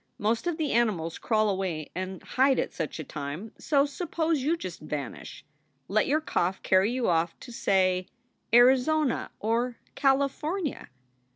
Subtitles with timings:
[0.17, 4.57] Most of the animals crawl away and hide at such a time; so suppose you
[4.57, 5.45] just vanish.
[5.87, 8.07] Let your cough carry you off to say,
[8.51, 10.89] Arizona or California."